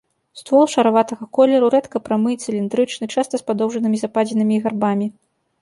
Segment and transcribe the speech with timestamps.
[0.39, 5.07] Ствол шараватага колеру рэдка прамы і цыліндрычны, часта з падоўжнымі западзінамі і гарбамі.